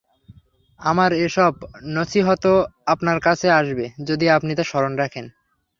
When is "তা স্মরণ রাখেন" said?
4.55-5.25